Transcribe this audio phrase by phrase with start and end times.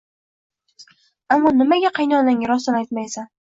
[1.37, 3.33] Ammo nimaga qaynonangga rostini aytmaysan